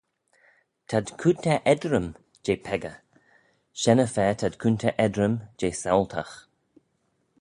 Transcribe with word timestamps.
T'ad 0.91 1.07
coontey 1.19 1.59
eddrym 1.73 2.07
jeh 2.45 2.63
peccah, 2.65 2.97
shen-y-fa 3.81 4.25
ta'd 4.39 4.55
coontey 4.61 4.93
eddrym 5.05 5.35
jeh 5.59 5.77
saualtagh. 5.83 6.35